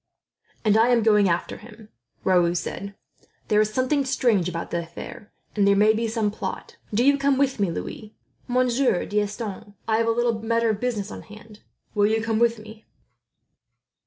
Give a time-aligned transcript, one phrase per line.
[0.65, 1.89] "And I am going after him,"
[2.23, 2.95] Raoul said, rising.
[3.49, 6.77] "There is something strange about the affair, and there may be some plot.
[6.91, 8.15] Do you come with me, Louis.
[8.47, 11.59] "Monsieur D'Estanges, I have a little matter of business on hand.
[11.93, 12.87] Will you come with me?"